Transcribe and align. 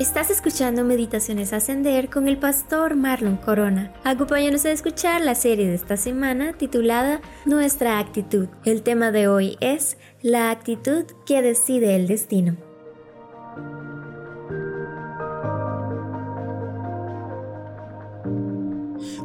Estás 0.00 0.28
escuchando 0.28 0.82
Meditaciones 0.82 1.52
Ascender 1.52 2.10
con 2.10 2.26
el 2.26 2.36
pastor 2.36 2.96
Marlon 2.96 3.36
Corona. 3.36 3.92
Acompáñanos 4.02 4.64
a 4.64 4.72
escuchar 4.72 5.20
la 5.20 5.36
serie 5.36 5.68
de 5.68 5.76
esta 5.76 5.96
semana 5.96 6.52
titulada 6.52 7.20
Nuestra 7.44 8.00
actitud. 8.00 8.48
El 8.64 8.82
tema 8.82 9.12
de 9.12 9.28
hoy 9.28 9.56
es 9.60 9.96
la 10.20 10.50
actitud 10.50 11.04
que 11.26 11.42
decide 11.42 11.94
el 11.94 12.08
destino. 12.08 12.56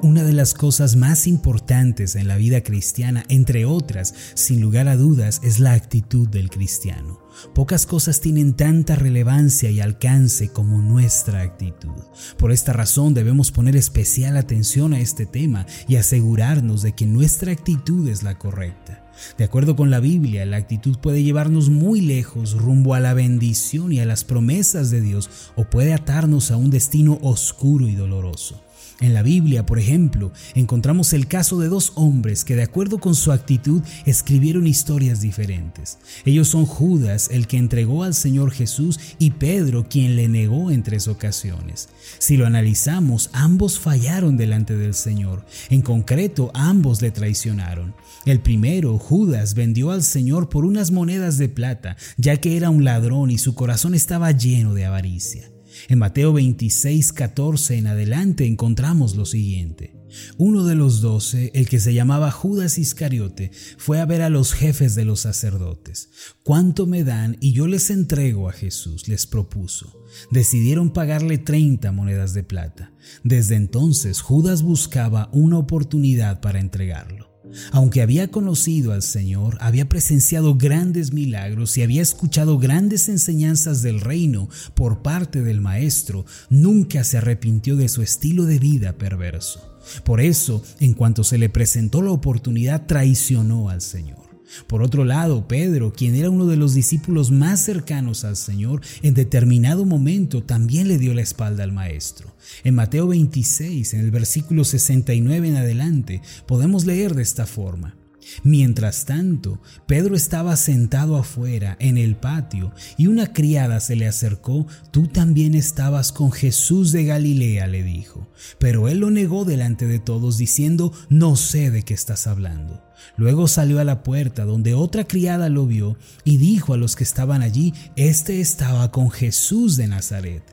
Una 0.02 0.24
de 0.24 0.32
las 0.32 0.54
cosas 0.54 0.96
más 0.96 1.28
importantes 1.28 2.16
en 2.16 2.30
la 2.30 2.38
vida 2.38 2.62
cristiana, 2.62 3.26
entre 3.28 3.66
otras, 3.66 4.14
sin 4.34 4.62
lugar 4.62 4.88
a 4.88 4.96
dudas, 4.96 5.42
es 5.44 5.60
la 5.60 5.74
actitud 5.74 6.26
del 6.30 6.50
cristiano. 6.50 7.20
Pocas 7.54 7.86
cosas 7.86 8.22
tienen 8.22 8.54
tanta 8.54 8.96
relevancia 8.96 9.70
y 9.70 9.82
alcance 9.82 10.54
como 10.54 10.82
nuestra 10.82 11.42
actitud. 11.42 11.92
Por 12.38 12.54
esta 12.54 12.72
razón 12.72 13.14
debemos 13.14 13.52
poner 13.52 13.76
especial 13.76 14.38
atención 14.38 14.94
a 14.94 15.02
este 15.02 15.26
tema 15.26 15.66
y 15.90 15.98
asegurarnos 15.98 16.82
de 16.82 16.94
que 16.94 17.06
nuestra 17.06 17.52
actitud 17.52 18.08
es 18.08 18.24
la 18.24 18.38
correcta. 18.38 19.06
De 19.38 19.44
acuerdo 19.44 19.76
con 19.76 19.90
la 19.90 20.00
Biblia, 20.00 20.46
la 20.46 20.56
actitud 20.56 20.98
puede 21.00 21.24
llevarnos 21.24 21.70
muy 21.70 22.00
lejos 22.00 22.54
rumbo 22.54 22.94
a 22.94 23.02
la 23.02 23.14
bendición 23.14 23.92
y 23.92 24.00
a 24.00 24.06
las 24.06 24.24
promesas 24.24 24.92
de 24.92 25.02
Dios 25.02 25.30
o 25.58 25.66
puede 25.66 25.94
atarnos 25.94 26.52
a 26.52 26.56
un 26.56 26.70
destino 26.70 27.20
oscuro 27.22 27.90
y 27.90 27.96
doloroso. 27.96 28.64
En 29.02 29.14
la 29.14 29.24
Biblia, 29.24 29.66
por 29.66 29.80
ejemplo, 29.80 30.34
encontramos 30.56 31.14
el 31.14 31.28
caso 31.28 31.60
de 31.60 31.70
dos 31.70 31.94
hombres 31.96 32.44
que 32.44 32.56
de 32.56 32.64
acuerdo 32.64 33.00
con 33.00 33.16
su 33.16 33.32
actitud 33.32 33.82
escribieron 34.06 34.68
historias 34.68 35.22
diferentes. 35.22 36.00
Ellos 36.26 36.50
son 36.50 36.66
Judas, 36.66 37.30
el 37.32 37.48
que 37.48 37.58
entregó 37.58 38.04
al 38.04 38.14
Señor 38.14 38.52
Jesús, 38.52 39.00
y 39.18 39.32
Pedro, 39.32 39.88
quien 39.88 40.16
le 40.16 40.28
negó 40.28 40.70
en 40.70 40.84
tres 40.84 41.08
ocasiones. 41.08 41.90
Si 42.18 42.36
lo 42.36 42.46
analizamos, 42.46 43.30
ambos 43.32 43.80
fallaron 43.80 44.36
delante 44.36 44.76
del 44.76 44.94
Señor. 44.94 45.46
En 45.70 45.82
concreto, 45.82 46.52
ambos 46.54 47.02
le 47.02 47.12
traicionaron. 47.12 47.96
El 48.26 48.42
primero, 48.42 48.98
Judas, 48.98 49.54
vendió 49.54 49.92
al 49.92 50.04
Señor 50.04 50.50
por 50.50 50.66
unas 50.66 50.92
monedas 50.92 51.38
de 51.38 51.48
plata, 51.48 51.96
ya 52.18 52.38
que 52.38 52.58
era 52.58 52.70
un 52.70 52.84
ladrón 52.84 53.32
y 53.32 53.38
su 53.38 53.56
corazón 53.56 53.96
estaba 53.96 54.32
lleno 54.32 54.74
de 54.74 54.86
avaricia. 54.86 55.50
En 55.88 56.00
Mateo 56.00 56.34
26, 56.34 57.14
14 57.14 57.78
en 57.78 57.88
adelante 57.88 58.46
encontramos 58.46 59.16
lo 59.16 59.26
siguiente. 59.26 59.96
Uno 60.38 60.66
de 60.66 60.76
los 60.76 61.02
doce, 61.02 61.52
el 61.54 61.70
que 61.70 61.80
se 61.80 61.94
llamaba 61.94 62.32
Judas 62.32 62.78
Iscariote, 62.78 63.52
fue 63.78 64.00
a 64.00 64.06
ver 64.06 64.22
a 64.22 64.30
los 64.30 64.54
jefes 64.54 64.96
de 64.96 65.06
los 65.06 65.22
sacerdotes. 65.22 66.10
¿Cuánto 66.44 66.88
me 66.88 67.04
dan 67.04 67.38
y 67.40 67.54
yo 67.54 67.68
les 67.68 67.90
entrego 67.90 68.50
a 68.50 68.54
Jesús? 68.54 69.08
les 69.08 69.28
propuso. 69.28 70.04
Decidieron 70.32 70.92
pagarle 70.92 71.38
30 71.38 71.92
monedas 71.92 72.34
de 72.34 72.44
plata. 72.44 72.92
Desde 73.24 73.56
entonces 73.56 74.22
Judas 74.22 74.64
buscaba 74.64 75.30
una 75.32 75.58
oportunidad 75.58 76.42
para 76.42 76.60
entregarlo. 76.60 77.29
Aunque 77.72 78.02
había 78.02 78.30
conocido 78.30 78.94
al 78.94 79.02
Señor, 79.02 79.58
había 79.60 79.90
presenciado 79.90 80.56
grandes 80.56 81.14
milagros 81.14 81.78
y 81.78 81.84
había 81.84 82.02
escuchado 82.02 82.58
grandes 82.58 83.10
enseñanzas 83.10 83.82
del 83.82 84.02
reino 84.02 84.50
por 84.76 85.02
parte 85.02 85.42
del 85.42 85.62
Maestro, 85.62 86.26
nunca 86.50 87.04
se 87.04 87.18
arrepintió 87.18 87.76
de 87.76 87.90
su 87.90 88.02
estilo 88.02 88.46
de 88.46 88.60
vida 88.60 88.98
perverso. 88.98 89.78
Por 90.04 90.22
eso, 90.22 90.64
en 90.80 90.94
cuanto 90.94 91.24
se 91.24 91.38
le 91.38 91.50
presentó 91.50 92.02
la 92.02 92.12
oportunidad, 92.12 92.86
traicionó 92.86 93.70
al 93.70 93.82
Señor. 93.82 94.29
Por 94.68 94.82
otro 94.82 95.06
lado, 95.06 95.48
Pedro, 95.48 95.94
quien 95.94 96.16
era 96.16 96.30
uno 96.30 96.46
de 96.46 96.58
los 96.58 96.74
discípulos 96.74 97.32
más 97.32 97.62
cercanos 97.62 98.24
al 98.24 98.36
Señor, 98.36 98.82
en 99.02 99.14
determinado 99.14 99.86
momento 99.86 100.44
también 100.44 100.88
le 100.88 100.98
dio 100.98 101.14
la 101.14 101.22
espalda 101.22 101.64
al 101.64 101.72
Maestro. 101.72 102.34
En 102.64 102.76
Mateo 102.76 103.08
26, 103.08 103.94
en 103.94 104.00
el 104.02 104.12
versículo 104.12 104.64
69 104.64 105.50
en 105.50 105.56
adelante, 105.56 106.22
podemos 106.46 106.86
leer 106.86 107.16
de 107.16 107.24
esta 107.24 107.46
forma. 107.46 107.99
Mientras 108.44 109.06
tanto, 109.06 109.62
Pedro 109.88 110.16
estaba 110.16 110.56
sentado 110.56 111.18
afuera 111.18 111.78
en 111.80 111.98
el 111.98 112.16
patio 112.16 112.74
y 112.98 113.08
una 113.08 113.34
criada 113.34 113.80
se 113.80 113.96
le 113.96 114.08
acercó. 114.08 114.68
Tú 114.92 115.08
también 115.08 115.56
estabas 115.56 116.12
con 116.12 116.32
Jesús 116.32 116.92
de 116.92 117.06
Galilea, 117.06 117.68
le 117.68 117.84
dijo. 117.84 118.28
Pero 118.60 118.88
él 118.88 119.00
lo 119.00 119.12
negó 119.12 119.46
delante 119.46 119.86
de 119.86 120.00
todos, 120.00 120.38
diciendo, 120.38 120.94
no 121.10 121.36
sé 121.36 121.72
de 121.72 121.84
qué 121.84 121.94
estás 121.94 122.28
hablando. 122.28 122.84
Luego 123.18 123.48
salió 123.48 123.80
a 123.80 123.84
la 123.84 124.04
puerta 124.04 124.46
donde 124.46 124.74
otra 124.74 125.06
criada 125.06 125.50
lo 125.50 125.66
vio 125.66 125.98
y 126.24 126.38
dijo 126.38 126.74
a 126.74 126.78
los 126.78 126.96
que 126.96 127.04
estaban 127.04 127.42
allí, 127.42 127.74
Este 127.96 128.42
estaba 128.42 128.92
con 128.92 129.10
Jesús 129.10 129.78
de 129.78 129.88
Nazaret. 129.88 130.44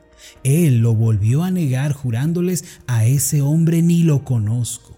Él 0.43 0.79
lo 0.79 0.93
volvió 0.93 1.43
a 1.43 1.51
negar 1.51 1.93
jurándoles, 1.93 2.65
a 2.87 3.05
ese 3.05 3.41
hombre 3.41 3.81
ni 3.81 4.03
lo 4.03 4.23
conozco. 4.23 4.96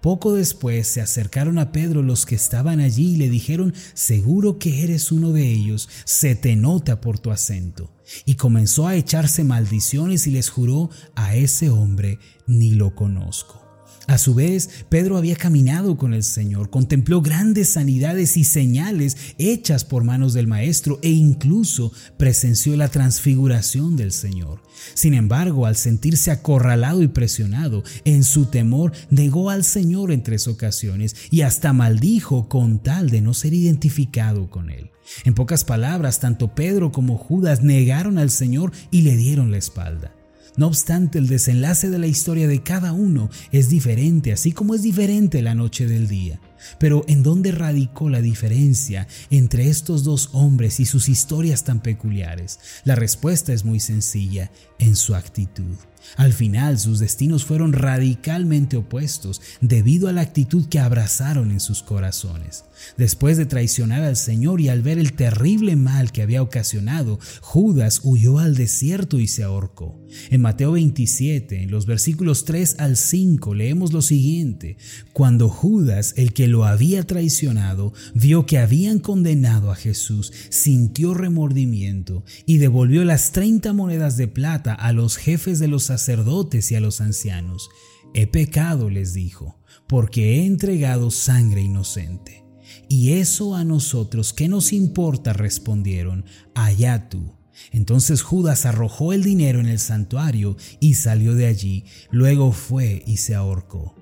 Poco 0.00 0.34
después 0.34 0.86
se 0.86 1.00
acercaron 1.00 1.58
a 1.58 1.72
Pedro 1.72 2.02
los 2.02 2.24
que 2.24 2.36
estaban 2.36 2.80
allí 2.80 3.14
y 3.14 3.16
le 3.16 3.28
dijeron, 3.28 3.74
seguro 3.94 4.58
que 4.58 4.84
eres 4.84 5.10
uno 5.10 5.32
de 5.32 5.50
ellos, 5.50 5.88
se 6.04 6.34
te 6.34 6.54
nota 6.56 7.00
por 7.00 7.18
tu 7.18 7.30
acento. 7.30 7.90
Y 8.24 8.36
comenzó 8.36 8.86
a 8.86 8.94
echarse 8.94 9.44
maldiciones 9.44 10.26
y 10.26 10.30
les 10.30 10.48
juró, 10.50 10.90
a 11.14 11.34
ese 11.34 11.70
hombre 11.70 12.18
ni 12.46 12.70
lo 12.70 12.94
conozco. 12.94 13.67
A 14.08 14.16
su 14.16 14.34
vez, 14.34 14.70
Pedro 14.88 15.18
había 15.18 15.36
caminado 15.36 15.98
con 15.98 16.14
el 16.14 16.22
Señor, 16.22 16.70
contempló 16.70 17.20
grandes 17.20 17.68
sanidades 17.68 18.38
y 18.38 18.44
señales 18.44 19.18
hechas 19.36 19.84
por 19.84 20.02
manos 20.02 20.32
del 20.32 20.46
Maestro 20.46 20.98
e 21.02 21.10
incluso 21.10 21.92
presenció 22.16 22.74
la 22.74 22.88
transfiguración 22.88 23.96
del 23.96 24.12
Señor. 24.12 24.62
Sin 24.94 25.12
embargo, 25.12 25.66
al 25.66 25.76
sentirse 25.76 26.30
acorralado 26.30 27.02
y 27.02 27.08
presionado, 27.08 27.84
en 28.06 28.24
su 28.24 28.46
temor 28.46 28.92
negó 29.10 29.50
al 29.50 29.62
Señor 29.62 30.10
en 30.10 30.22
tres 30.22 30.48
ocasiones 30.48 31.14
y 31.30 31.42
hasta 31.42 31.74
maldijo 31.74 32.48
con 32.48 32.78
tal 32.78 33.10
de 33.10 33.20
no 33.20 33.34
ser 33.34 33.52
identificado 33.52 34.48
con 34.48 34.70
él. 34.70 34.90
En 35.24 35.34
pocas 35.34 35.64
palabras, 35.64 36.18
tanto 36.18 36.54
Pedro 36.54 36.92
como 36.92 37.18
Judas 37.18 37.62
negaron 37.62 38.16
al 38.16 38.30
Señor 38.30 38.72
y 38.90 39.02
le 39.02 39.18
dieron 39.18 39.50
la 39.50 39.58
espalda. 39.58 40.14
No 40.58 40.66
obstante, 40.66 41.20
el 41.20 41.28
desenlace 41.28 41.88
de 41.88 42.00
la 42.00 42.08
historia 42.08 42.48
de 42.48 42.64
cada 42.64 42.92
uno 42.92 43.30
es 43.52 43.68
diferente, 43.68 44.32
así 44.32 44.50
como 44.50 44.74
es 44.74 44.82
diferente 44.82 45.40
la 45.40 45.54
noche 45.54 45.86
del 45.86 46.08
día. 46.08 46.40
Pero 46.80 47.04
¿en 47.06 47.22
dónde 47.22 47.52
radicó 47.52 48.10
la 48.10 48.20
diferencia 48.20 49.06
entre 49.30 49.68
estos 49.68 50.02
dos 50.02 50.30
hombres 50.32 50.80
y 50.80 50.84
sus 50.84 51.08
historias 51.08 51.62
tan 51.62 51.80
peculiares? 51.80 52.58
La 52.82 52.96
respuesta 52.96 53.52
es 53.52 53.64
muy 53.64 53.78
sencilla, 53.78 54.50
en 54.80 54.96
su 54.96 55.14
actitud. 55.14 55.76
Al 56.16 56.32
final 56.32 56.78
sus 56.78 56.98
destinos 56.98 57.44
fueron 57.44 57.72
radicalmente 57.72 58.76
opuestos 58.76 59.40
debido 59.60 60.08
a 60.08 60.12
la 60.12 60.22
actitud 60.22 60.66
que 60.68 60.78
abrazaron 60.78 61.50
en 61.50 61.60
sus 61.60 61.82
corazones. 61.82 62.64
Después 62.96 63.36
de 63.36 63.46
traicionar 63.46 64.02
al 64.02 64.16
Señor 64.16 64.60
y 64.60 64.68
al 64.68 64.82
ver 64.82 64.98
el 64.98 65.12
terrible 65.12 65.76
mal 65.76 66.12
que 66.12 66.22
había 66.22 66.42
ocasionado, 66.42 67.18
Judas 67.40 68.00
huyó 68.04 68.38
al 68.38 68.54
desierto 68.54 69.18
y 69.18 69.26
se 69.26 69.42
ahorcó. 69.42 70.00
En 70.30 70.40
Mateo 70.40 70.72
27, 70.72 71.62
en 71.62 71.70
los 71.70 71.86
versículos 71.86 72.44
3 72.44 72.76
al 72.78 72.96
5, 72.96 73.54
leemos 73.54 73.92
lo 73.92 74.02
siguiente. 74.02 74.76
Cuando 75.12 75.48
Judas, 75.48 76.14
el 76.16 76.32
que 76.32 76.48
lo 76.48 76.64
había 76.64 77.04
traicionado, 77.04 77.92
vio 78.14 78.46
que 78.46 78.58
habían 78.58 79.00
condenado 79.00 79.70
a 79.70 79.76
Jesús, 79.76 80.32
sintió 80.50 81.14
remordimiento 81.14 82.24
y 82.46 82.58
devolvió 82.58 83.04
las 83.04 83.32
30 83.32 83.72
monedas 83.72 84.16
de 84.16 84.28
plata 84.28 84.72
a 84.74 84.92
los 84.92 85.16
jefes 85.16 85.58
de 85.58 85.68
los 85.68 85.87
sacerdotes 85.88 86.70
y 86.70 86.76
a 86.76 86.80
los 86.80 87.00
ancianos. 87.00 87.68
He 88.14 88.26
pecado, 88.26 88.88
les 88.88 89.12
dijo, 89.12 89.60
porque 89.86 90.36
he 90.36 90.46
entregado 90.46 91.10
sangre 91.10 91.62
inocente. 91.62 92.44
Y 92.88 93.14
eso 93.14 93.54
a 93.54 93.64
nosotros, 93.64 94.32
¿qué 94.32 94.48
nos 94.48 94.72
importa? 94.72 95.32
respondieron, 95.32 96.24
allá 96.54 97.08
tú. 97.08 97.34
Entonces 97.72 98.22
Judas 98.22 98.66
arrojó 98.66 99.12
el 99.12 99.22
dinero 99.22 99.60
en 99.60 99.66
el 99.66 99.78
santuario 99.78 100.56
y 100.80 100.94
salió 100.94 101.34
de 101.34 101.46
allí, 101.46 101.84
luego 102.10 102.52
fue 102.52 103.02
y 103.06 103.18
se 103.18 103.34
ahorcó. 103.34 103.94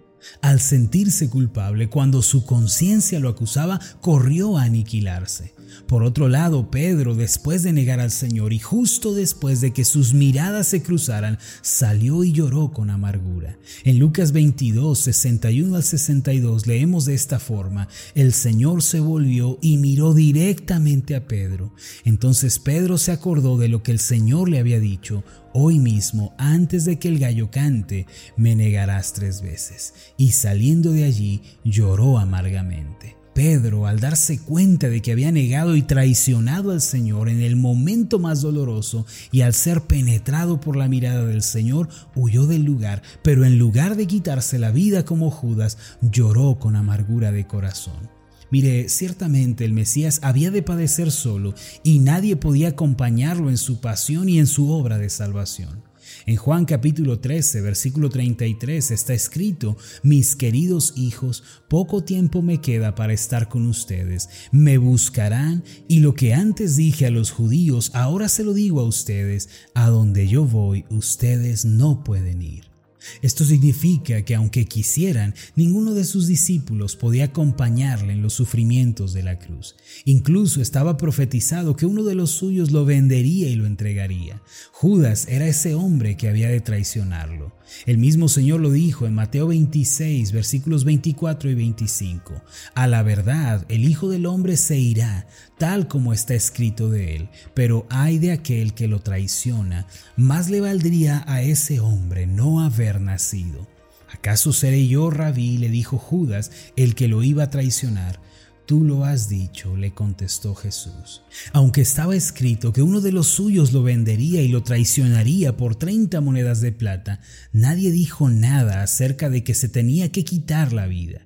Al 0.42 0.60
sentirse 0.60 1.30
culpable, 1.30 1.88
cuando 1.88 2.22
su 2.22 2.44
conciencia 2.44 3.18
lo 3.20 3.28
acusaba, 3.28 3.80
corrió 4.00 4.58
a 4.58 4.64
aniquilarse. 4.64 5.55
Por 5.86 6.02
otro 6.02 6.28
lado, 6.28 6.70
Pedro, 6.70 7.14
después 7.14 7.62
de 7.62 7.72
negar 7.72 8.00
al 8.00 8.10
Señor 8.10 8.52
y 8.52 8.58
justo 8.58 9.14
después 9.14 9.60
de 9.60 9.72
que 9.72 9.84
sus 9.84 10.14
miradas 10.14 10.68
se 10.68 10.82
cruzaran, 10.82 11.38
salió 11.62 12.24
y 12.24 12.32
lloró 12.32 12.72
con 12.72 12.90
amargura. 12.90 13.58
En 13.84 13.98
Lucas 13.98 14.32
22, 14.32 14.98
61 14.98 15.76
al 15.76 15.82
62 15.82 16.66
leemos 16.66 17.04
de 17.04 17.14
esta 17.14 17.38
forma, 17.38 17.88
el 18.14 18.32
Señor 18.32 18.82
se 18.82 19.00
volvió 19.00 19.58
y 19.60 19.78
miró 19.78 20.14
directamente 20.14 21.16
a 21.16 21.26
Pedro. 21.26 21.72
Entonces 22.04 22.58
Pedro 22.58 22.98
se 22.98 23.12
acordó 23.12 23.58
de 23.58 23.68
lo 23.68 23.82
que 23.82 23.92
el 23.92 24.00
Señor 24.00 24.48
le 24.48 24.58
había 24.58 24.80
dicho, 24.80 25.24
hoy 25.52 25.78
mismo, 25.78 26.34
antes 26.38 26.84
de 26.84 26.98
que 26.98 27.08
el 27.08 27.18
gallo 27.18 27.50
cante, 27.50 28.06
me 28.36 28.54
negarás 28.54 29.12
tres 29.14 29.40
veces. 29.40 29.94
Y 30.16 30.32
saliendo 30.32 30.92
de 30.92 31.04
allí, 31.04 31.42
lloró 31.64 32.18
amargamente. 32.18 33.16
Pedro, 33.36 33.86
al 33.86 34.00
darse 34.00 34.38
cuenta 34.38 34.88
de 34.88 35.02
que 35.02 35.12
había 35.12 35.30
negado 35.30 35.76
y 35.76 35.82
traicionado 35.82 36.70
al 36.70 36.80
Señor 36.80 37.28
en 37.28 37.42
el 37.42 37.54
momento 37.54 38.18
más 38.18 38.40
doloroso 38.40 39.04
y 39.30 39.42
al 39.42 39.52
ser 39.52 39.82
penetrado 39.82 40.58
por 40.58 40.74
la 40.74 40.88
mirada 40.88 41.26
del 41.26 41.42
Señor, 41.42 41.90
huyó 42.14 42.46
del 42.46 42.62
lugar, 42.62 43.02
pero 43.22 43.44
en 43.44 43.58
lugar 43.58 43.94
de 43.96 44.06
quitarse 44.06 44.58
la 44.58 44.70
vida 44.70 45.04
como 45.04 45.30
Judas, 45.30 45.76
lloró 46.00 46.58
con 46.58 46.76
amargura 46.76 47.30
de 47.30 47.46
corazón. 47.46 48.08
Mire, 48.50 48.88
ciertamente 48.88 49.66
el 49.66 49.74
Mesías 49.74 50.20
había 50.22 50.50
de 50.50 50.62
padecer 50.62 51.12
solo 51.12 51.52
y 51.82 51.98
nadie 51.98 52.36
podía 52.36 52.68
acompañarlo 52.68 53.50
en 53.50 53.58
su 53.58 53.82
pasión 53.82 54.30
y 54.30 54.38
en 54.38 54.46
su 54.46 54.70
obra 54.70 54.96
de 54.96 55.10
salvación. 55.10 55.82
En 56.24 56.36
Juan 56.36 56.64
capítulo 56.64 57.20
13, 57.20 57.60
versículo 57.60 58.08
33 58.08 58.90
está 58.90 59.12
escrito, 59.12 59.76
mis 60.02 60.36
queridos 60.36 60.94
hijos, 60.96 61.42
poco 61.68 62.02
tiempo 62.04 62.42
me 62.42 62.60
queda 62.60 62.94
para 62.94 63.12
estar 63.12 63.48
con 63.48 63.66
ustedes, 63.66 64.28
me 64.52 64.78
buscarán 64.78 65.64
y 65.88 66.00
lo 66.00 66.14
que 66.14 66.32
antes 66.32 66.76
dije 66.76 67.06
a 67.06 67.10
los 67.10 67.30
judíos, 67.30 67.90
ahora 67.94 68.28
se 68.28 68.44
lo 68.44 68.54
digo 68.54 68.80
a 68.80 68.84
ustedes, 68.84 69.48
a 69.74 69.88
donde 69.88 70.28
yo 70.28 70.44
voy, 70.44 70.84
ustedes 70.90 71.64
no 71.64 72.02
pueden 72.02 72.42
ir. 72.42 72.75
Esto 73.22 73.44
significa 73.44 74.22
que 74.22 74.34
aunque 74.34 74.66
quisieran, 74.66 75.34
ninguno 75.54 75.94
de 75.94 76.04
sus 76.04 76.26
discípulos 76.26 76.96
podía 76.96 77.24
acompañarle 77.24 78.12
en 78.12 78.22
los 78.22 78.34
sufrimientos 78.34 79.12
de 79.12 79.22
la 79.22 79.38
cruz. 79.38 79.76
Incluso 80.04 80.60
estaba 80.60 80.96
profetizado 80.96 81.76
que 81.76 81.86
uno 81.86 82.02
de 82.02 82.14
los 82.14 82.30
suyos 82.30 82.70
lo 82.70 82.84
vendería 82.84 83.48
y 83.48 83.56
lo 83.56 83.66
entregaría. 83.66 84.42
Judas 84.72 85.26
era 85.28 85.46
ese 85.46 85.74
hombre 85.74 86.16
que 86.16 86.28
había 86.28 86.48
de 86.48 86.60
traicionarlo. 86.60 87.55
El 87.86 87.98
mismo 87.98 88.28
Señor 88.28 88.60
lo 88.60 88.70
dijo 88.70 89.06
en 89.06 89.14
Mateo 89.14 89.48
26, 89.48 90.32
versículos 90.32 90.84
24 90.84 91.50
y 91.50 91.54
25. 91.54 92.42
A 92.74 92.86
la 92.86 93.02
verdad, 93.02 93.64
el 93.68 93.84
Hijo 93.84 94.08
del 94.08 94.26
Hombre 94.26 94.56
se 94.56 94.78
irá, 94.78 95.26
tal 95.58 95.88
como 95.88 96.12
está 96.12 96.34
escrito 96.34 96.90
de 96.90 97.16
él, 97.16 97.28
pero 97.54 97.86
hay 97.90 98.18
de 98.18 98.32
aquel 98.32 98.74
que 98.74 98.88
lo 98.88 99.00
traiciona, 99.00 99.86
más 100.16 100.50
le 100.50 100.60
valdría 100.60 101.24
a 101.26 101.42
ese 101.42 101.80
hombre 101.80 102.26
no 102.26 102.60
haber 102.60 103.00
nacido. 103.00 103.66
¿Acaso 104.12 104.52
seré 104.52 104.86
yo, 104.86 105.10
rabí? 105.10 105.58
le 105.58 105.68
dijo 105.68 105.98
Judas, 105.98 106.50
el 106.76 106.94
que 106.94 107.08
lo 107.08 107.22
iba 107.22 107.44
a 107.44 107.50
traicionar. 107.50 108.20
Tú 108.66 108.82
lo 108.82 109.04
has 109.04 109.28
dicho, 109.28 109.76
le 109.76 109.92
contestó 109.92 110.56
Jesús. 110.56 111.22
Aunque 111.52 111.82
estaba 111.82 112.16
escrito 112.16 112.72
que 112.72 112.82
uno 112.82 113.00
de 113.00 113.12
los 113.12 113.28
suyos 113.28 113.72
lo 113.72 113.84
vendería 113.84 114.42
y 114.42 114.48
lo 114.48 114.64
traicionaría 114.64 115.56
por 115.56 115.76
treinta 115.76 116.20
monedas 116.20 116.60
de 116.60 116.72
plata, 116.72 117.20
nadie 117.52 117.92
dijo 117.92 118.28
nada 118.28 118.82
acerca 118.82 119.30
de 119.30 119.44
que 119.44 119.54
se 119.54 119.68
tenía 119.68 120.10
que 120.10 120.24
quitar 120.24 120.72
la 120.72 120.88
vida. 120.88 121.25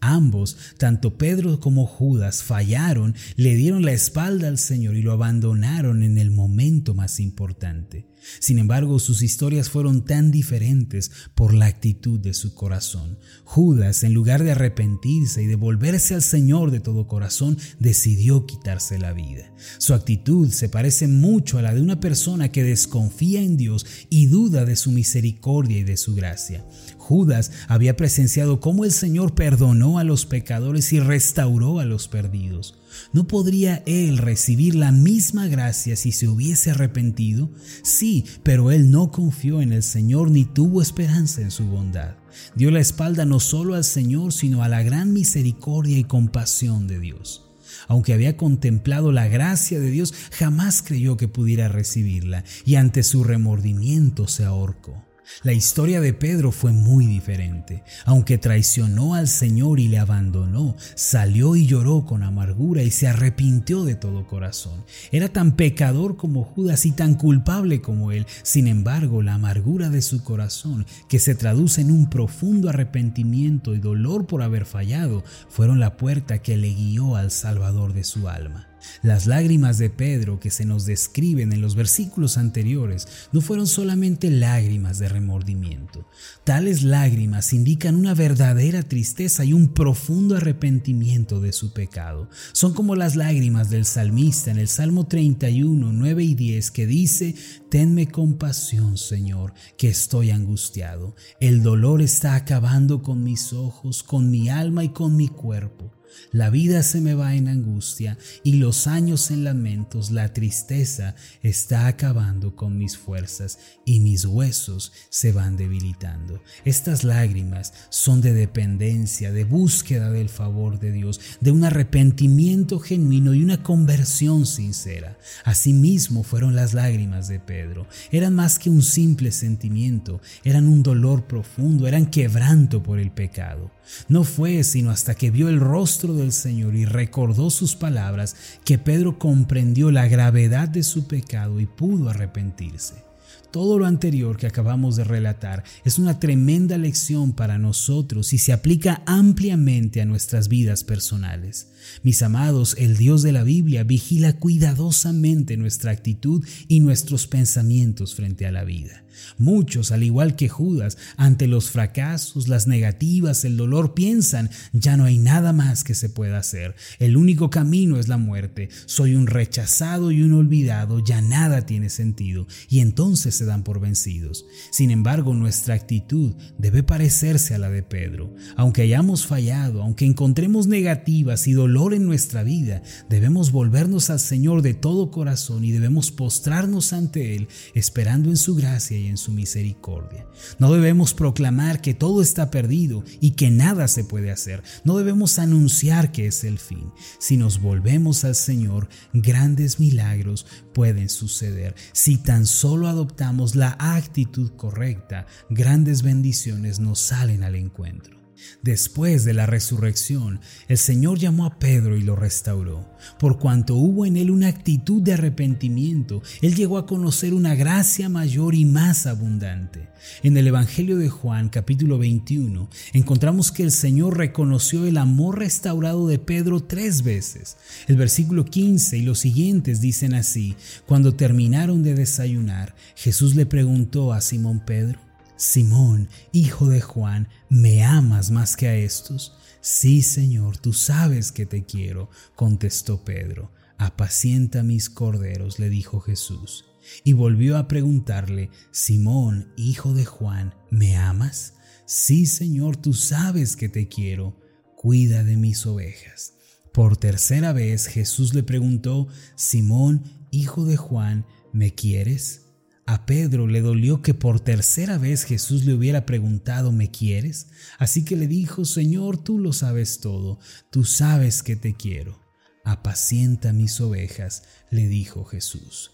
Ambos, 0.00 0.56
tanto 0.78 1.18
Pedro 1.18 1.60
como 1.60 1.86
Judas, 1.86 2.42
fallaron, 2.42 3.14
le 3.36 3.54
dieron 3.54 3.84
la 3.84 3.92
espalda 3.92 4.48
al 4.48 4.58
Señor 4.58 4.96
y 4.96 5.02
lo 5.02 5.12
abandonaron 5.12 6.02
en 6.02 6.18
el 6.18 6.30
momento 6.30 6.94
más 6.94 7.20
importante. 7.20 8.10
Sin 8.38 8.58
embargo, 8.58 8.98
sus 8.98 9.22
historias 9.22 9.70
fueron 9.70 10.04
tan 10.04 10.30
diferentes 10.30 11.10
por 11.34 11.54
la 11.54 11.66
actitud 11.66 12.20
de 12.20 12.34
su 12.34 12.54
corazón. 12.54 13.18
Judas, 13.44 14.04
en 14.04 14.12
lugar 14.12 14.44
de 14.44 14.52
arrepentirse 14.52 15.42
y 15.42 15.46
de 15.46 15.56
volverse 15.56 16.14
al 16.14 16.22
Señor 16.22 16.70
de 16.70 16.80
todo 16.80 17.06
corazón, 17.06 17.58
decidió 17.78 18.46
quitarse 18.46 18.98
la 18.98 19.12
vida. 19.12 19.52
Su 19.78 19.94
actitud 19.94 20.50
se 20.50 20.68
parece 20.68 21.08
mucho 21.08 21.58
a 21.58 21.62
la 21.62 21.74
de 21.74 21.80
una 21.80 22.00
persona 22.00 22.50
que 22.50 22.62
desconfía 22.62 23.40
en 23.40 23.56
Dios 23.56 23.86
y 24.10 24.26
duda 24.26 24.64
de 24.64 24.76
su 24.76 24.90
misericordia 24.92 25.78
y 25.78 25.84
de 25.84 25.96
su 25.96 26.14
gracia. 26.14 26.66
Judas 27.10 27.50
había 27.66 27.96
presenciado 27.96 28.60
cómo 28.60 28.84
el 28.84 28.92
Señor 28.92 29.34
perdonó 29.34 29.98
a 29.98 30.04
los 30.04 30.26
pecadores 30.26 30.92
y 30.92 31.00
restauró 31.00 31.80
a 31.80 31.84
los 31.84 32.06
perdidos. 32.06 32.78
¿No 33.12 33.26
podría 33.26 33.82
él 33.84 34.16
recibir 34.16 34.76
la 34.76 34.92
misma 34.92 35.48
gracia 35.48 35.96
si 35.96 36.12
se 36.12 36.28
hubiese 36.28 36.70
arrepentido? 36.70 37.50
Sí, 37.82 38.26
pero 38.44 38.70
él 38.70 38.92
no 38.92 39.10
confió 39.10 39.60
en 39.60 39.72
el 39.72 39.82
Señor 39.82 40.30
ni 40.30 40.44
tuvo 40.44 40.82
esperanza 40.82 41.40
en 41.40 41.50
su 41.50 41.64
bondad. 41.64 42.14
Dio 42.54 42.70
la 42.70 42.78
espalda 42.78 43.24
no 43.24 43.40
solo 43.40 43.74
al 43.74 43.82
Señor, 43.82 44.32
sino 44.32 44.62
a 44.62 44.68
la 44.68 44.84
gran 44.84 45.12
misericordia 45.12 45.98
y 45.98 46.04
compasión 46.04 46.86
de 46.86 47.00
Dios. 47.00 47.44
Aunque 47.88 48.12
había 48.12 48.36
contemplado 48.36 49.10
la 49.10 49.26
gracia 49.26 49.80
de 49.80 49.90
Dios, 49.90 50.14
jamás 50.30 50.80
creyó 50.80 51.16
que 51.16 51.26
pudiera 51.26 51.66
recibirla 51.66 52.44
y 52.64 52.76
ante 52.76 53.02
su 53.02 53.24
remordimiento 53.24 54.28
se 54.28 54.44
ahorcó. 54.44 55.09
La 55.42 55.52
historia 55.52 56.00
de 56.00 56.12
Pedro 56.12 56.52
fue 56.52 56.72
muy 56.72 57.06
diferente. 57.06 57.82
Aunque 58.04 58.38
traicionó 58.38 59.14
al 59.14 59.28
Señor 59.28 59.80
y 59.80 59.88
le 59.88 59.98
abandonó, 59.98 60.76
salió 60.94 61.56
y 61.56 61.66
lloró 61.66 62.04
con 62.04 62.22
amargura 62.22 62.82
y 62.82 62.90
se 62.90 63.08
arrepintió 63.08 63.84
de 63.84 63.94
todo 63.94 64.26
corazón. 64.26 64.84
Era 65.12 65.28
tan 65.28 65.56
pecador 65.56 66.16
como 66.16 66.44
Judas 66.44 66.84
y 66.86 66.92
tan 66.92 67.14
culpable 67.14 67.80
como 67.80 68.12
él. 68.12 68.26
Sin 68.42 68.66
embargo, 68.66 69.22
la 69.22 69.34
amargura 69.34 69.88
de 69.88 70.02
su 70.02 70.22
corazón, 70.22 70.86
que 71.08 71.18
se 71.18 71.34
traduce 71.34 71.80
en 71.80 71.90
un 71.90 72.10
profundo 72.10 72.68
arrepentimiento 72.68 73.74
y 73.74 73.78
dolor 73.78 74.26
por 74.26 74.42
haber 74.42 74.66
fallado, 74.66 75.24
fueron 75.48 75.80
la 75.80 75.96
puerta 75.96 76.42
que 76.42 76.56
le 76.56 76.74
guió 76.74 77.16
al 77.16 77.30
Salvador 77.30 77.92
de 77.94 78.04
su 78.04 78.28
alma. 78.28 78.69
Las 79.02 79.26
lágrimas 79.26 79.78
de 79.78 79.90
Pedro 79.90 80.40
que 80.40 80.50
se 80.50 80.64
nos 80.64 80.86
describen 80.86 81.52
en 81.52 81.60
los 81.60 81.74
versículos 81.74 82.38
anteriores 82.38 83.08
no 83.32 83.40
fueron 83.40 83.66
solamente 83.66 84.30
lágrimas 84.30 84.98
de 84.98 85.08
remordimiento. 85.08 86.06
Tales 86.44 86.82
lágrimas 86.82 87.52
indican 87.52 87.94
una 87.94 88.14
verdadera 88.14 88.82
tristeza 88.82 89.44
y 89.44 89.52
un 89.52 89.68
profundo 89.68 90.36
arrepentimiento 90.36 91.40
de 91.40 91.52
su 91.52 91.72
pecado. 91.72 92.28
Son 92.52 92.74
como 92.74 92.96
las 92.96 93.16
lágrimas 93.16 93.70
del 93.70 93.84
salmista 93.84 94.50
en 94.50 94.58
el 94.58 94.68
Salmo 94.68 95.06
31, 95.06 95.92
9 95.92 96.24
y 96.24 96.34
10 96.34 96.70
que 96.70 96.86
dice, 96.86 97.34
Tenme 97.70 98.08
compasión, 98.08 98.98
Señor, 98.98 99.54
que 99.76 99.88
estoy 99.88 100.30
angustiado. 100.30 101.14
El 101.40 101.62
dolor 101.62 102.02
está 102.02 102.34
acabando 102.34 103.02
con 103.02 103.22
mis 103.22 103.52
ojos, 103.52 104.02
con 104.02 104.30
mi 104.30 104.48
alma 104.48 104.84
y 104.84 104.88
con 104.88 105.16
mi 105.16 105.28
cuerpo. 105.28 105.92
La 106.32 106.50
vida 106.50 106.82
se 106.82 107.00
me 107.00 107.14
va 107.14 107.34
en 107.34 107.48
angustia 107.48 108.18
y 108.42 108.54
los 108.54 108.86
años 108.86 109.30
en 109.30 109.44
lamentos, 109.44 110.10
la 110.10 110.32
tristeza 110.32 111.14
está 111.42 111.86
acabando 111.86 112.56
con 112.56 112.78
mis 112.78 112.96
fuerzas 112.96 113.58
y 113.84 114.00
mis 114.00 114.24
huesos 114.24 114.92
se 115.08 115.32
van 115.32 115.56
debilitando. 115.56 116.42
Estas 116.64 117.04
lágrimas 117.04 117.72
son 117.88 118.20
de 118.20 118.32
dependencia, 118.32 119.32
de 119.32 119.44
búsqueda 119.44 120.10
del 120.10 120.28
favor 120.28 120.78
de 120.78 120.92
Dios, 120.92 121.20
de 121.40 121.50
un 121.50 121.64
arrepentimiento 121.64 122.78
genuino 122.78 123.34
y 123.34 123.42
una 123.42 123.62
conversión 123.62 124.46
sincera. 124.46 125.18
Asimismo 125.44 126.22
fueron 126.22 126.54
las 126.54 126.74
lágrimas 126.74 127.28
de 127.28 127.40
Pedro. 127.40 127.86
Eran 128.10 128.34
más 128.34 128.58
que 128.58 128.70
un 128.70 128.82
simple 128.82 129.32
sentimiento, 129.32 130.20
eran 130.44 130.66
un 130.66 130.82
dolor 130.82 131.24
profundo, 131.26 131.86
eran 131.86 132.06
quebranto 132.06 132.82
por 132.82 132.98
el 132.98 133.10
pecado. 133.10 133.70
No 134.08 134.24
fue 134.24 134.64
sino 134.64 134.90
hasta 134.90 135.14
que 135.14 135.30
vio 135.30 135.48
el 135.48 135.60
rostro 135.60 136.14
del 136.14 136.32
Señor 136.32 136.74
y 136.74 136.84
recordó 136.84 137.50
sus 137.50 137.74
palabras 137.74 138.36
que 138.64 138.78
Pedro 138.78 139.18
comprendió 139.18 139.90
la 139.90 140.08
gravedad 140.08 140.68
de 140.68 140.82
su 140.82 141.06
pecado 141.06 141.60
y 141.60 141.66
pudo 141.66 142.10
arrepentirse. 142.10 143.10
Todo 143.50 143.80
lo 143.80 143.86
anterior 143.86 144.36
que 144.36 144.46
acabamos 144.46 144.94
de 144.94 145.02
relatar 145.02 145.64
es 145.84 145.98
una 145.98 146.20
tremenda 146.20 146.78
lección 146.78 147.32
para 147.32 147.58
nosotros 147.58 148.32
y 148.32 148.38
se 148.38 148.52
aplica 148.52 149.02
ampliamente 149.06 150.00
a 150.00 150.04
nuestras 150.04 150.46
vidas 150.46 150.84
personales. 150.84 151.66
Mis 152.04 152.22
amados, 152.22 152.76
el 152.78 152.96
Dios 152.96 153.22
de 153.22 153.32
la 153.32 153.42
Biblia 153.42 153.82
vigila 153.82 154.34
cuidadosamente 154.34 155.56
nuestra 155.56 155.90
actitud 155.90 156.44
y 156.68 156.78
nuestros 156.78 157.26
pensamientos 157.26 158.14
frente 158.14 158.46
a 158.46 158.52
la 158.52 158.62
vida. 158.62 159.02
Muchos, 159.38 159.92
al 159.92 160.02
igual 160.02 160.36
que 160.36 160.48
Judas, 160.48 160.98
ante 161.16 161.46
los 161.46 161.70
fracasos, 161.70 162.48
las 162.48 162.66
negativas, 162.66 163.44
el 163.44 163.56
dolor, 163.56 163.94
piensan, 163.94 164.50
ya 164.72 164.96
no 164.96 165.04
hay 165.04 165.18
nada 165.18 165.52
más 165.52 165.84
que 165.84 165.94
se 165.94 166.08
pueda 166.08 166.38
hacer. 166.38 166.74
El 166.98 167.16
único 167.16 167.50
camino 167.50 167.98
es 167.98 168.08
la 168.08 168.18
muerte. 168.18 168.68
Soy 168.86 169.14
un 169.14 169.26
rechazado 169.26 170.10
y 170.10 170.22
un 170.22 170.34
olvidado, 170.34 171.00
ya 171.00 171.20
nada 171.20 171.66
tiene 171.66 171.90
sentido. 171.90 172.46
Y 172.68 172.80
entonces 172.80 173.34
se 173.34 173.44
dan 173.44 173.62
por 173.62 173.80
vencidos. 173.80 174.46
Sin 174.70 174.90
embargo, 174.90 175.34
nuestra 175.34 175.74
actitud 175.74 176.34
debe 176.58 176.82
parecerse 176.82 177.54
a 177.54 177.58
la 177.58 177.70
de 177.70 177.82
Pedro. 177.82 178.34
Aunque 178.56 178.82
hayamos 178.82 179.26
fallado, 179.26 179.82
aunque 179.82 180.04
encontremos 180.04 180.66
negativas 180.66 181.46
y 181.46 181.52
dolor 181.52 181.94
en 181.94 182.06
nuestra 182.06 182.42
vida, 182.42 182.82
debemos 183.08 183.52
volvernos 183.52 184.10
al 184.10 184.20
Señor 184.20 184.62
de 184.62 184.74
todo 184.74 185.10
corazón 185.10 185.64
y 185.64 185.72
debemos 185.72 186.10
postrarnos 186.10 186.92
ante 186.92 187.36
Él, 187.36 187.48
esperando 187.74 188.30
en 188.30 188.36
su 188.36 188.54
gracia 188.54 188.98
en 189.06 189.16
su 189.16 189.32
misericordia. 189.32 190.26
No 190.58 190.72
debemos 190.72 191.14
proclamar 191.14 191.80
que 191.80 191.94
todo 191.94 192.22
está 192.22 192.50
perdido 192.50 193.04
y 193.20 193.32
que 193.32 193.50
nada 193.50 193.88
se 193.88 194.04
puede 194.04 194.30
hacer. 194.30 194.62
No 194.84 194.96
debemos 194.96 195.38
anunciar 195.38 196.12
que 196.12 196.26
es 196.26 196.44
el 196.44 196.58
fin. 196.58 196.92
Si 197.18 197.36
nos 197.36 197.60
volvemos 197.60 198.24
al 198.24 198.34
Señor, 198.34 198.88
grandes 199.12 199.80
milagros 199.80 200.46
pueden 200.72 201.08
suceder. 201.08 201.74
Si 201.92 202.16
tan 202.16 202.46
solo 202.46 202.88
adoptamos 202.88 203.56
la 203.56 203.76
actitud 203.78 204.50
correcta, 204.56 205.26
grandes 205.48 206.02
bendiciones 206.02 206.80
nos 206.80 206.98
salen 207.00 207.42
al 207.42 207.54
encuentro. 207.54 208.19
Después 208.62 209.24
de 209.24 209.34
la 209.34 209.46
resurrección, 209.46 210.40
el 210.68 210.78
Señor 210.78 211.18
llamó 211.18 211.44
a 211.46 211.58
Pedro 211.58 211.96
y 211.96 212.02
lo 212.02 212.16
restauró. 212.16 212.90
Por 213.18 213.38
cuanto 213.38 213.74
hubo 213.74 214.06
en 214.06 214.16
él 214.16 214.30
una 214.30 214.48
actitud 214.48 215.00
de 215.02 215.14
arrepentimiento, 215.14 216.22
él 216.42 216.54
llegó 216.54 216.78
a 216.78 216.86
conocer 216.86 217.34
una 217.34 217.54
gracia 217.54 218.08
mayor 218.08 218.54
y 218.54 218.64
más 218.64 219.06
abundante. 219.06 219.88
En 220.22 220.36
el 220.36 220.46
Evangelio 220.46 220.96
de 220.96 221.08
Juan 221.08 221.48
capítulo 221.48 221.98
21 221.98 222.68
encontramos 222.92 223.52
que 223.52 223.62
el 223.62 223.70
Señor 223.70 224.16
reconoció 224.16 224.86
el 224.86 224.96
amor 224.96 225.38
restaurado 225.38 226.08
de 226.08 226.18
Pedro 226.18 226.62
tres 226.62 227.02
veces. 227.02 227.56
El 227.86 227.96
versículo 227.96 228.44
15 228.44 228.98
y 228.98 229.02
los 229.02 229.18
siguientes 229.18 229.80
dicen 229.80 230.14
así, 230.14 230.56
cuando 230.86 231.14
terminaron 231.14 231.82
de 231.82 231.94
desayunar, 231.94 232.74
Jesús 232.96 233.34
le 233.34 233.46
preguntó 233.46 234.12
a 234.12 234.20
Simón 234.20 234.60
Pedro, 234.64 234.98
Simón, 235.40 236.10
hijo 236.32 236.68
de 236.68 236.82
Juan, 236.82 237.26
¿me 237.48 237.82
amas 237.82 238.30
más 238.30 238.56
que 238.56 238.68
a 238.68 238.76
estos? 238.76 239.38
Sí, 239.62 240.02
Señor, 240.02 240.58
tú 240.58 240.74
sabes 240.74 241.32
que 241.32 241.46
te 241.46 241.64
quiero, 241.64 242.10
contestó 242.36 243.06
Pedro. 243.06 243.50
Apacienta 243.78 244.62
mis 244.62 244.90
corderos, 244.90 245.58
le 245.58 245.70
dijo 245.70 246.00
Jesús. 246.00 246.66
Y 247.04 247.14
volvió 247.14 247.56
a 247.56 247.68
preguntarle, 247.68 248.50
Simón, 248.70 249.50
hijo 249.56 249.94
de 249.94 250.04
Juan, 250.04 250.54
¿me 250.68 250.98
amas? 250.98 251.54
Sí, 251.86 252.26
Señor, 252.26 252.76
tú 252.76 252.92
sabes 252.92 253.56
que 253.56 253.70
te 253.70 253.88
quiero, 253.88 254.38
cuida 254.76 255.24
de 255.24 255.38
mis 255.38 255.64
ovejas. 255.64 256.34
Por 256.70 256.98
tercera 256.98 257.54
vez 257.54 257.86
Jesús 257.86 258.34
le 258.34 258.42
preguntó, 258.42 259.08
Simón, 259.36 260.04
hijo 260.30 260.66
de 260.66 260.76
Juan, 260.76 261.24
¿me 261.54 261.74
quieres? 261.74 262.49
A 262.90 263.06
Pedro 263.06 263.46
le 263.46 263.60
dolió 263.60 264.02
que 264.02 264.14
por 264.14 264.40
tercera 264.40 264.98
vez 264.98 265.22
Jesús 265.22 265.64
le 265.64 265.74
hubiera 265.74 266.06
preguntado, 266.06 266.72
¿me 266.72 266.90
quieres? 266.90 267.46
Así 267.78 268.04
que 268.04 268.16
le 268.16 268.26
dijo, 268.26 268.64
Señor, 268.64 269.16
tú 269.22 269.38
lo 269.38 269.52
sabes 269.52 270.00
todo, 270.00 270.40
tú 270.70 270.82
sabes 270.82 271.44
que 271.44 271.54
te 271.54 271.74
quiero. 271.74 272.18
Apacienta 272.64 273.52
mis 273.52 273.80
ovejas, 273.80 274.42
le 274.72 274.88
dijo 274.88 275.24
Jesús. 275.24 275.92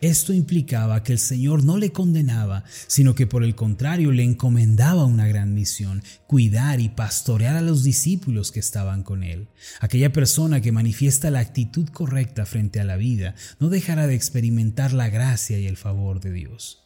Esto 0.00 0.32
implicaba 0.32 1.02
que 1.02 1.12
el 1.12 1.18
Señor 1.18 1.64
no 1.64 1.78
le 1.78 1.92
condenaba, 1.92 2.64
sino 2.86 3.14
que 3.14 3.26
por 3.26 3.44
el 3.44 3.54
contrario 3.54 4.12
le 4.12 4.22
encomendaba 4.22 5.04
una 5.04 5.26
gran 5.26 5.54
misión, 5.54 6.02
cuidar 6.26 6.80
y 6.80 6.88
pastorear 6.88 7.56
a 7.56 7.62
los 7.62 7.82
discípulos 7.82 8.52
que 8.52 8.60
estaban 8.60 9.02
con 9.02 9.22
él. 9.22 9.48
Aquella 9.80 10.12
persona 10.12 10.60
que 10.60 10.72
manifiesta 10.72 11.30
la 11.30 11.40
actitud 11.40 11.88
correcta 11.88 12.46
frente 12.46 12.80
a 12.80 12.84
la 12.84 12.96
vida 12.96 13.34
no 13.58 13.68
dejará 13.68 14.06
de 14.06 14.14
experimentar 14.14 14.92
la 14.92 15.08
gracia 15.08 15.58
y 15.58 15.66
el 15.66 15.76
favor 15.76 16.20
de 16.20 16.32
Dios. 16.32 16.82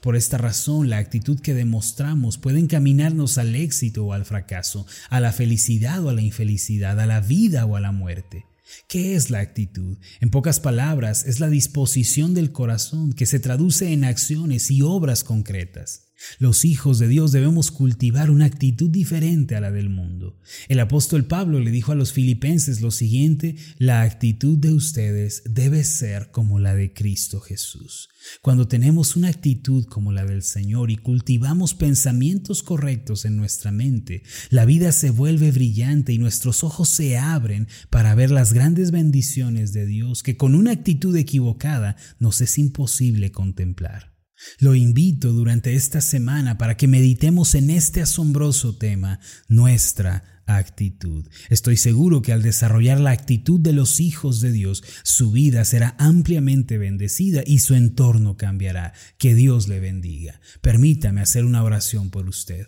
Por 0.00 0.16
esta 0.16 0.38
razón, 0.38 0.90
la 0.90 0.98
actitud 0.98 1.40
que 1.40 1.54
demostramos 1.54 2.38
puede 2.38 2.60
encaminarnos 2.60 3.38
al 3.38 3.54
éxito 3.56 4.04
o 4.04 4.12
al 4.12 4.24
fracaso, 4.24 4.86
a 5.10 5.20
la 5.20 5.32
felicidad 5.32 6.04
o 6.04 6.10
a 6.10 6.12
la 6.12 6.22
infelicidad, 6.22 7.00
a 7.00 7.06
la 7.06 7.20
vida 7.20 7.66
o 7.66 7.76
a 7.76 7.80
la 7.80 7.92
muerte. 7.92 8.46
¿Qué 8.88 9.14
es 9.14 9.30
la 9.30 9.40
actitud? 9.40 9.98
En 10.20 10.30
pocas 10.30 10.60
palabras, 10.60 11.24
es 11.26 11.40
la 11.40 11.48
disposición 11.48 12.34
del 12.34 12.52
corazón 12.52 13.12
que 13.12 13.26
se 13.26 13.40
traduce 13.40 13.92
en 13.92 14.04
acciones 14.04 14.70
y 14.70 14.82
obras 14.82 15.24
concretas. 15.24 16.11
Los 16.38 16.64
hijos 16.64 16.98
de 16.98 17.08
Dios 17.08 17.32
debemos 17.32 17.70
cultivar 17.70 18.30
una 18.30 18.44
actitud 18.44 18.90
diferente 18.90 19.56
a 19.56 19.60
la 19.60 19.70
del 19.70 19.88
mundo. 19.88 20.38
El 20.68 20.80
apóstol 20.80 21.24
Pablo 21.24 21.60
le 21.60 21.70
dijo 21.70 21.92
a 21.92 21.94
los 21.94 22.12
filipenses 22.12 22.80
lo 22.80 22.90
siguiente, 22.90 23.56
la 23.78 24.02
actitud 24.02 24.58
de 24.58 24.72
ustedes 24.72 25.42
debe 25.44 25.84
ser 25.84 26.30
como 26.30 26.58
la 26.58 26.74
de 26.74 26.92
Cristo 26.92 27.40
Jesús. 27.40 28.08
Cuando 28.40 28.68
tenemos 28.68 29.16
una 29.16 29.28
actitud 29.28 29.84
como 29.86 30.12
la 30.12 30.24
del 30.24 30.42
Señor 30.42 30.90
y 30.90 30.96
cultivamos 30.96 31.74
pensamientos 31.74 32.62
correctos 32.62 33.24
en 33.24 33.36
nuestra 33.36 33.72
mente, 33.72 34.22
la 34.50 34.64
vida 34.64 34.92
se 34.92 35.10
vuelve 35.10 35.50
brillante 35.50 36.12
y 36.12 36.18
nuestros 36.18 36.62
ojos 36.62 36.88
se 36.88 37.18
abren 37.18 37.68
para 37.90 38.14
ver 38.14 38.30
las 38.30 38.52
grandes 38.52 38.90
bendiciones 38.90 39.72
de 39.72 39.86
Dios 39.86 40.22
que 40.22 40.36
con 40.36 40.54
una 40.54 40.72
actitud 40.72 41.16
equivocada 41.16 41.96
nos 42.18 42.40
es 42.40 42.58
imposible 42.58 43.32
contemplar. 43.32 44.11
Lo 44.58 44.74
invito 44.74 45.32
durante 45.32 45.74
esta 45.74 46.00
semana 46.00 46.58
para 46.58 46.76
que 46.76 46.88
meditemos 46.88 47.54
en 47.54 47.70
este 47.70 48.02
asombroso 48.02 48.76
tema, 48.76 49.20
nuestra 49.48 50.42
actitud. 50.46 51.28
Estoy 51.50 51.76
seguro 51.76 52.22
que 52.22 52.32
al 52.32 52.42
desarrollar 52.42 53.00
la 53.00 53.10
actitud 53.10 53.60
de 53.60 53.72
los 53.72 54.00
hijos 54.00 54.40
de 54.40 54.52
Dios, 54.52 54.82
su 55.02 55.30
vida 55.30 55.64
será 55.64 55.94
ampliamente 55.98 56.78
bendecida 56.78 57.42
y 57.46 57.60
su 57.60 57.74
entorno 57.74 58.36
cambiará. 58.36 58.92
Que 59.18 59.34
Dios 59.34 59.68
le 59.68 59.80
bendiga. 59.80 60.40
Permítame 60.60 61.20
hacer 61.20 61.44
una 61.44 61.62
oración 61.62 62.10
por 62.10 62.28
usted. 62.28 62.66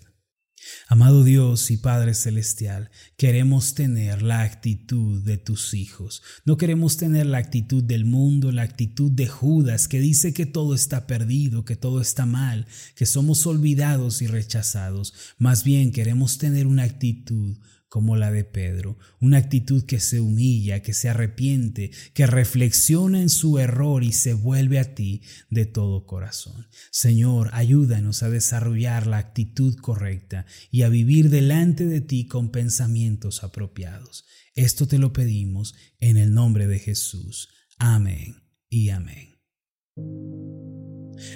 Amado 0.88 1.25
Dios 1.25 1.71
y 1.71 1.76
Padre 1.76 2.14
Celestial, 2.14 2.90
queremos 3.16 3.75
tener 3.75 4.23
la 4.23 4.42
actitud 4.42 5.23
de 5.23 5.38
tus 5.38 5.75
hijos. 5.75 6.23
No 6.44 6.56
queremos 6.56 6.97
tener 6.97 7.26
la 7.26 7.38
actitud 7.38 7.83
del 7.83 8.04
mundo, 8.04 8.52
la 8.52 8.62
actitud 8.62 9.11
de 9.11 9.26
Judas 9.26 9.88
que 9.88 10.00
dice 10.00 10.33
que 10.33 10.47
todo 10.47 10.75
está 10.75 11.06
perdido, 11.06 11.64
que 11.64 11.76
todo 11.76 12.00
está 12.00 12.26
mal, 12.26 12.66
que 12.94 13.06
somos 13.06 13.47
olvidados 13.47 14.23
y 14.23 14.26
rechazados. 14.26 15.14
Más 15.38 15.64
bien 15.64 15.92
queremos 15.92 16.38
tener 16.38 16.66
una 16.66 16.85
actitud 16.85 17.56
como 17.94 18.16
la 18.16 18.32
de 18.32 18.42
Pedro, 18.42 18.98
una 19.20 19.38
actitud 19.38 19.84
que 19.84 20.00
se 20.00 20.18
humilla, 20.18 20.82
que 20.82 20.92
se 20.92 21.08
arrepiente, 21.08 21.92
que 22.12 22.26
reflexiona 22.26 23.22
en 23.22 23.28
su 23.28 23.60
error 23.60 24.02
y 24.02 24.10
se 24.10 24.34
vuelve 24.34 24.80
a 24.80 24.96
ti 24.96 25.22
de 25.48 25.64
todo 25.64 26.04
corazón. 26.04 26.66
Señor, 26.90 27.50
ayúdanos 27.52 28.24
a 28.24 28.30
desarrollar 28.30 29.06
la 29.06 29.18
actitud 29.18 29.76
correcta 29.76 30.44
y 30.72 30.82
a 30.82 30.88
vivir 30.88 31.30
delante 31.30 31.86
de 31.86 32.00
ti 32.00 32.26
con 32.26 32.50
pensamientos 32.50 33.44
apropiados. 33.44 34.24
Esto 34.56 34.88
te 34.88 34.98
lo 34.98 35.12
pedimos 35.12 35.76
en 36.00 36.16
el 36.16 36.34
nombre 36.34 36.66
de 36.66 36.80
Jesús. 36.80 37.48
Amén 37.78 38.42
y 38.68 38.88
amén. 38.88 39.38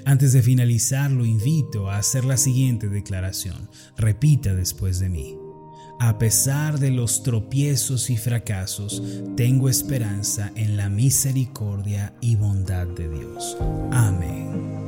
Antes 0.05 0.33
de 0.33 0.43
finalizar, 0.43 1.09
lo 1.13 1.25
invito 1.25 1.89
a 1.89 1.99
hacer 1.99 2.25
la 2.25 2.37
siguiente 2.37 2.89
declaración. 2.89 3.71
Repita 3.97 4.57
después 4.57 4.99
de 4.99 5.09
mí. 5.09 5.37
A 6.01 6.17
pesar 6.17 6.79
de 6.79 6.91
los 6.91 7.23
tropiezos 7.23 8.09
y 8.11 8.17
fracasos, 8.17 9.03
tengo 9.37 9.69
esperanza 9.69 10.53
en 10.55 10.77
la 10.77 10.89
misericordia 10.89 12.15
y 12.21 12.37
bondad 12.37 12.87
de 12.87 13.09
Dios. 13.09 13.57
Amén. 13.91 14.88